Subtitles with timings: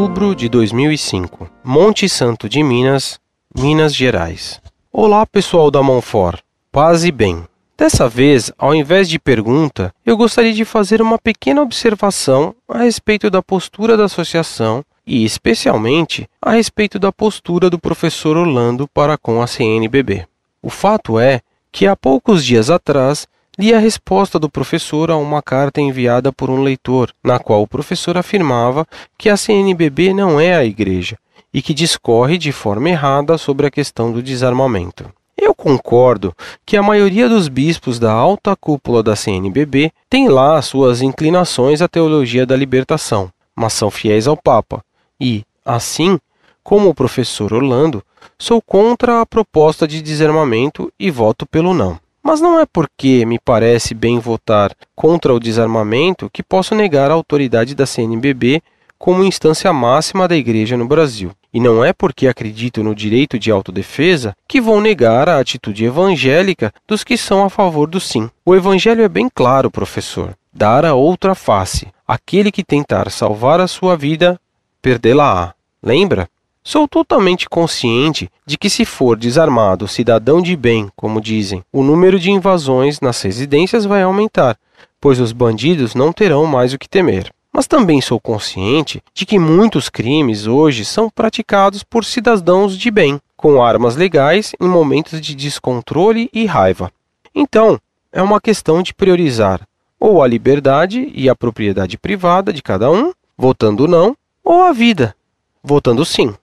[0.00, 1.50] outubro de 2005.
[1.62, 3.20] Monte Santo de Minas,
[3.54, 4.58] Minas Gerais.
[4.90, 6.40] Olá, pessoal da Monfort.
[6.72, 7.44] Paz e bem.
[7.76, 13.28] Dessa vez, ao invés de pergunta, eu gostaria de fazer uma pequena observação a respeito
[13.28, 19.42] da postura da associação e, especialmente, a respeito da postura do professor Orlando para com
[19.42, 20.26] a CNBB.
[20.62, 23.28] O fato é que há poucos dias atrás
[23.60, 27.68] li a resposta do professor a uma carta enviada por um leitor, na qual o
[27.68, 28.86] professor afirmava
[29.18, 31.18] que a CNBB não é a igreja
[31.52, 35.12] e que discorre de forma errada sobre a questão do desarmamento.
[35.36, 41.02] Eu concordo que a maioria dos bispos da alta cúpula da CNBB tem lá suas
[41.02, 44.82] inclinações à teologia da libertação, mas são fiéis ao Papa
[45.20, 46.18] e, assim,
[46.64, 48.02] como o professor Orlando,
[48.38, 51.98] sou contra a proposta de desarmamento e voto pelo não.
[52.22, 57.14] Mas não é porque me parece bem votar contra o desarmamento que posso negar a
[57.14, 58.62] autoridade da CNBB
[58.98, 61.32] como instância máxima da Igreja no Brasil.
[61.52, 66.72] E não é porque acredito no direito de autodefesa que vou negar a atitude evangélica
[66.86, 68.30] dos que são a favor do sim.
[68.44, 70.36] O Evangelho é bem claro, professor.
[70.52, 71.88] Dar a outra face.
[72.06, 74.38] Aquele que tentar salvar a sua vida,
[74.82, 75.54] perdê-la-á.
[75.82, 76.28] Lembra?
[76.62, 82.20] Sou totalmente consciente de que, se for desarmado cidadão de bem, como dizem, o número
[82.20, 84.58] de invasões nas residências vai aumentar,
[85.00, 87.32] pois os bandidos não terão mais o que temer.
[87.50, 93.18] Mas também sou consciente de que muitos crimes hoje são praticados por cidadãos de bem,
[93.36, 96.92] com armas legais em momentos de descontrole e raiva.
[97.34, 97.80] Então,
[98.12, 99.66] é uma questão de priorizar
[99.98, 105.14] ou a liberdade e a propriedade privada de cada um, votando não, ou a vida,
[105.62, 106.34] votando sim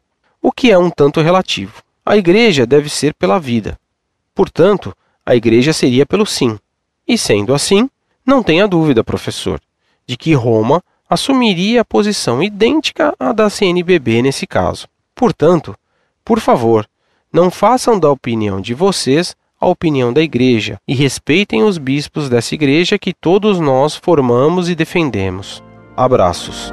[0.48, 1.84] o que é um tanto relativo.
[2.06, 3.78] A igreja deve ser pela vida.
[4.34, 4.96] Portanto,
[5.26, 6.58] a igreja seria pelo sim.
[7.06, 7.90] E sendo assim,
[8.26, 9.60] não tenha dúvida, professor,
[10.06, 14.88] de que Roma assumiria a posição idêntica à da CNBB nesse caso.
[15.14, 15.76] Portanto,
[16.24, 16.88] por favor,
[17.32, 22.56] não façam da opinião de vocês a opinião da igreja e respeitem os bispos dessa
[22.56, 25.62] igreja que todos nós formamos e defendemos.
[25.98, 26.72] Abraços.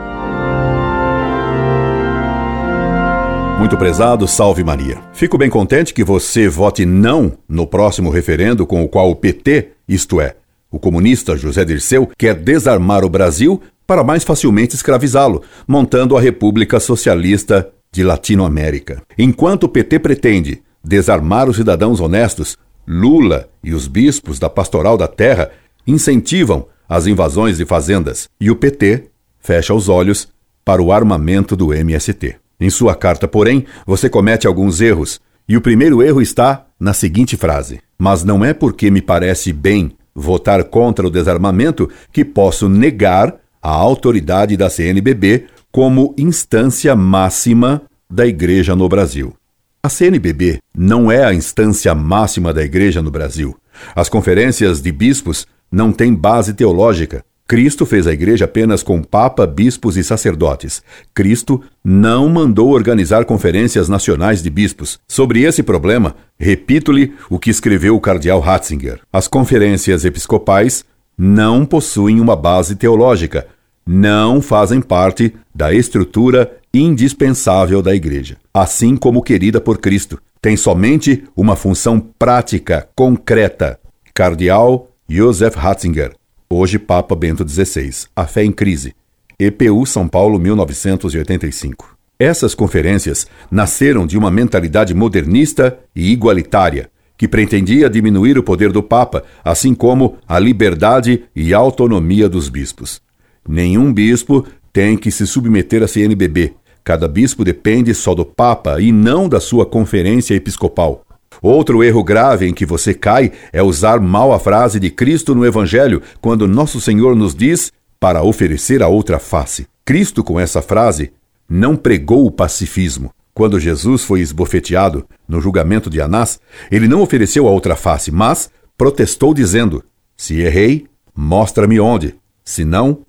[3.58, 4.98] Muito prezado, salve Maria.
[5.12, 9.70] Fico bem contente que você vote não no próximo referendo com o qual o PT,
[9.88, 10.34] isto é,
[10.70, 16.80] o comunista José Dirceu, quer desarmar o Brasil para mais facilmente escravizá-lo, montando a República
[16.80, 19.02] Socialista de Latinoamérica.
[19.16, 25.06] Enquanto o PT pretende desarmar os cidadãos honestos, Lula e os bispos da Pastoral da
[25.06, 25.50] Terra
[25.86, 29.04] incentivam as invasões de fazendas e o PT
[29.38, 30.28] fecha os olhos
[30.64, 32.43] para o armamento do MST.
[32.64, 37.36] Em sua carta, porém, você comete alguns erros, e o primeiro erro está na seguinte
[37.36, 43.36] frase: Mas não é porque me parece bem votar contra o desarmamento que posso negar
[43.60, 49.34] a autoridade da CNBB como instância máxima da Igreja no Brasil.
[49.82, 53.54] A CNBB não é a instância máxima da Igreja no Brasil.
[53.94, 57.26] As conferências de bispos não têm base teológica.
[57.46, 60.82] Cristo fez a igreja apenas com papa, bispos e sacerdotes.
[61.12, 64.98] Cristo não mandou organizar conferências nacionais de bispos.
[65.06, 69.00] Sobre esse problema, repito-lhe o que escreveu o cardeal Ratzinger.
[69.12, 70.86] As conferências episcopais
[71.18, 73.46] não possuem uma base teológica,
[73.86, 80.18] não fazem parte da estrutura indispensável da igreja, assim como querida por Cristo.
[80.40, 83.78] Tem somente uma função prática, concreta.
[84.14, 86.12] Cardeal Joseph Ratzinger
[86.48, 88.06] Hoje, Papa Bento XVI.
[88.14, 88.94] A Fé em Crise.
[89.38, 91.96] EPU São Paulo, 1985.
[92.18, 98.82] Essas conferências nasceram de uma mentalidade modernista e igualitária, que pretendia diminuir o poder do
[98.82, 103.00] Papa, assim como a liberdade e autonomia dos bispos.
[103.48, 106.54] Nenhum bispo tem que se submeter à CNBB.
[106.84, 111.03] Cada bispo depende só do Papa e não da sua conferência episcopal.
[111.44, 115.44] Outro erro grave em que você cai é usar mal a frase de Cristo no
[115.44, 117.70] Evangelho, quando Nosso Senhor nos diz
[118.00, 119.66] para oferecer a outra face.
[119.84, 121.12] Cristo, com essa frase,
[121.46, 123.12] não pregou o pacifismo.
[123.34, 128.48] Quando Jesus foi esbofeteado no julgamento de Anás, ele não ofereceu a outra face, mas
[128.74, 129.84] protestou dizendo:
[130.16, 132.14] Se errei, mostra-me onde.
[132.42, 133.00] Se não,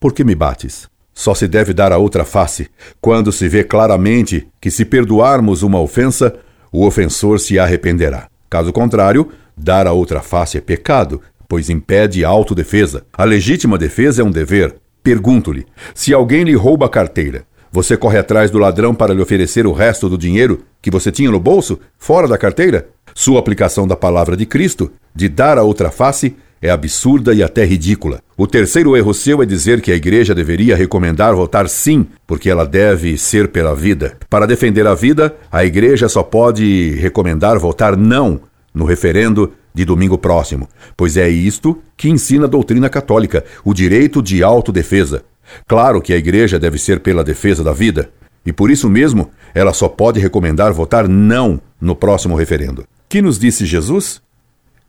[0.00, 0.88] por que me bates?
[1.12, 2.66] Só se deve dar a outra face
[2.98, 6.34] quando se vê claramente que, se perdoarmos uma ofensa,
[6.74, 8.26] o ofensor se arrependerá.
[8.50, 13.06] Caso contrário, dar a outra face é pecado, pois impede a autodefesa.
[13.12, 14.74] A legítima defesa é um dever.
[15.00, 19.68] Pergunto-lhe: se alguém lhe rouba a carteira, você corre atrás do ladrão para lhe oferecer
[19.68, 22.88] o resto do dinheiro que você tinha no bolso, fora da carteira?
[23.14, 26.34] Sua aplicação da palavra de Cristo, de dar a outra face,
[26.64, 28.22] é absurda e até ridícula.
[28.38, 32.64] O terceiro erro seu é dizer que a igreja deveria recomendar votar sim, porque ela
[32.64, 34.16] deve ser pela vida.
[34.30, 38.40] Para defender a vida, a igreja só pode recomendar votar não
[38.72, 40.66] no referendo de domingo próximo,
[40.96, 45.22] pois é isto que ensina a doutrina católica, o direito de autodefesa.
[45.68, 48.08] Claro que a igreja deve ser pela defesa da vida,
[48.46, 52.86] e por isso mesmo ela só pode recomendar votar não no próximo referendo.
[53.06, 54.23] Que nos disse Jesus?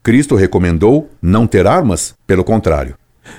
[0.05, 2.13] Cristo recomendou não ter armas?
[2.27, 2.93] Pelo contrário.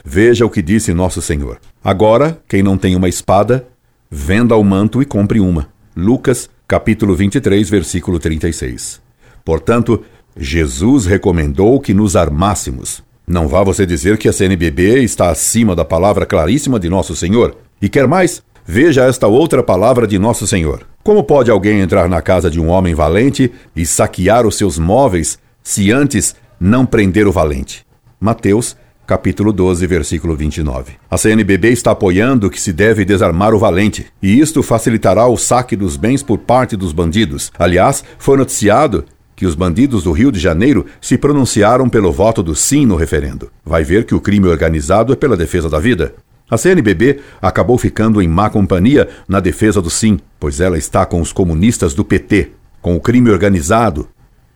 [0.05, 1.61] Veja o que disse nosso Senhor.
[1.83, 3.69] Agora, quem não tem uma espada,
[4.11, 5.69] venda o manto e compre uma.
[5.97, 9.01] Lucas, capítulo 23, versículo 36.
[9.45, 10.03] Portanto,
[10.37, 13.01] Jesus recomendou que nos armássemos.
[13.25, 17.57] Não vá você dizer que a CNBB está acima da palavra claríssima de Nosso Senhor.
[17.81, 18.43] E quer mais?
[18.65, 20.85] Veja esta outra palavra de Nosso Senhor.
[21.05, 25.39] Como pode alguém entrar na casa de um homem valente e saquear os seus móveis
[25.63, 27.85] se antes não prender o valente?
[28.19, 28.77] Mateus,
[29.07, 30.95] capítulo 12, versículo 29.
[31.11, 35.77] A CNBB está apoiando que se deve desarmar o valente, e isto facilitará o saque
[35.77, 37.53] dos bens por parte dos bandidos.
[37.59, 39.05] Aliás, foi noticiado
[39.37, 43.51] que os bandidos do Rio de Janeiro se pronunciaram pelo voto do sim no referendo.
[43.65, 46.15] Vai ver que o crime organizado é pela defesa da vida.
[46.51, 51.21] A CNBB acabou ficando em má companhia na defesa do sim, pois ela está com
[51.21, 54.09] os comunistas do PT, com o crime organizado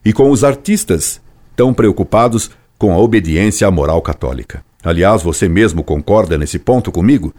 [0.05, 1.21] e com os artistas,
[1.61, 4.65] tão preocupados com a obediência à moral católica.
[4.83, 7.35] Aliás, você mesmo concorda nesse ponto comigo?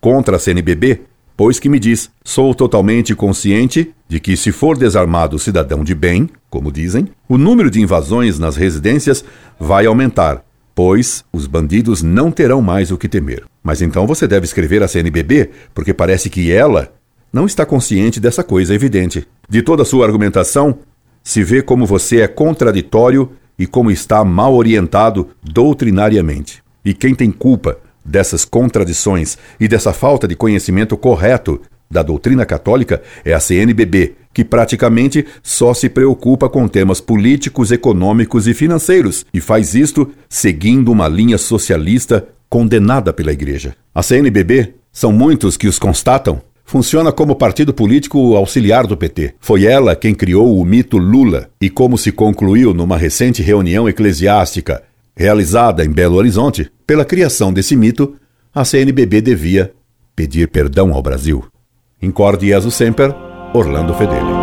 [0.00, 1.02] Contra a CNBB,
[1.36, 5.94] pois que me diz: sou totalmente consciente de que, se for desarmado o cidadão de
[5.94, 9.22] bem, como dizem, o número de invasões nas residências
[9.60, 10.42] vai aumentar,
[10.74, 13.44] pois os bandidos não terão mais o que temer.
[13.62, 16.94] Mas então você deve escrever a CNBB, porque parece que ela
[17.30, 19.28] não está consciente dessa coisa evidente.
[19.46, 20.78] De toda a sua argumentação,
[21.22, 26.62] se vê como você é contraditório e como está mal orientado doutrinariamente.
[26.84, 31.60] E quem tem culpa dessas contradições e dessa falta de conhecimento correto
[31.90, 38.46] da doutrina católica é a CNBB, que praticamente só se preocupa com temas políticos, econômicos
[38.46, 43.74] e financeiros, e faz isto seguindo uma linha socialista condenada pela Igreja.
[43.94, 49.36] A CNBB, são muitos que os constatam, funciona como partido político auxiliar do PT.
[49.40, 54.82] Foi ela quem criou o mito Lula, e como se concluiu numa recente reunião eclesiástica
[55.16, 58.16] realizada em Belo Horizonte, pela criação desse mito,
[58.54, 59.72] a CNBB devia
[60.14, 61.44] pedir perdão ao Brasil.
[62.02, 63.14] Incorde Jesus Semper,
[63.54, 64.35] Orlando Fedeli.